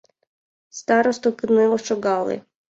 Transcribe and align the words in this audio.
Старосто 0.79 1.29
кынел 1.37 1.73
шогале: 1.87 2.37